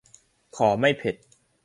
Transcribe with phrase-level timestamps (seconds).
[0.55, 1.15] ขอไม่เผ็ด